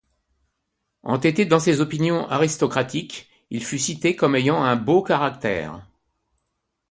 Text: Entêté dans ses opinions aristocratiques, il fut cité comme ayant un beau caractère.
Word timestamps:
Entêté 1.03 1.45
dans 1.45 1.59
ses 1.59 1.79
opinions 1.79 2.27
aristocratiques, 2.27 3.29
il 3.51 3.63
fut 3.63 3.77
cité 3.77 4.15
comme 4.15 4.35
ayant 4.35 4.63
un 4.63 4.75
beau 4.75 5.03
caractère. 5.03 5.87